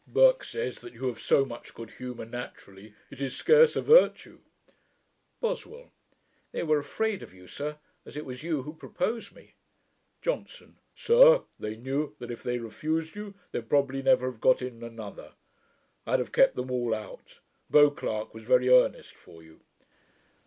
Burke 0.07 0.43
says, 0.43 0.79
that 0.79 0.93
you 0.95 1.05
have 1.05 1.19
so 1.19 1.45
much 1.45 1.75
good 1.75 1.91
humour 1.91 2.25
naturally, 2.25 2.95
it 3.11 3.21
is 3.21 3.35
scarce 3.35 3.75
a 3.75 3.83
virtue.' 3.83 4.39
BOSWELL. 5.41 5.91
'They 6.51 6.63
were 6.63 6.79
afraid 6.79 7.21
of 7.21 7.35
you, 7.35 7.45
sir, 7.45 7.77
as 8.03 8.17
it 8.17 8.25
was 8.25 8.41
you 8.41 8.63
who 8.63 8.73
proposed 8.73 9.35
me.' 9.35 9.53
JOHNSON. 10.23 10.79
'Sir, 10.95 11.43
they 11.59 11.75
knew, 11.75 12.15
that 12.17 12.31
if 12.31 12.41
they 12.41 12.57
refused 12.57 13.13
you, 13.13 13.35
they'd 13.51 13.69
probably 13.69 14.01
never 14.01 14.31
have 14.31 14.41
got 14.41 14.59
in 14.63 14.81
another. 14.81 15.33
I'd 16.07 16.17
have 16.17 16.31
kept 16.31 16.55
them 16.55 16.71
all 16.71 16.95
out. 16.95 17.39
Beauclerk 17.69 18.33
was 18.33 18.43
very 18.43 18.69
earnest 18.69 19.15
for 19.15 19.43
you.' 19.43 19.59